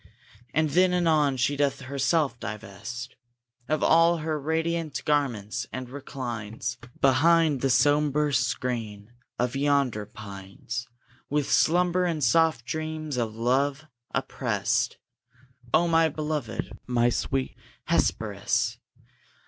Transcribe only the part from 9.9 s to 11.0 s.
pines,